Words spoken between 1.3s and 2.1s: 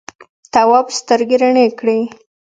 رڼې کړې.